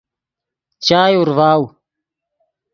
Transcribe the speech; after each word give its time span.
چائے 0.85 1.13
اورڤاؤ 1.17 1.61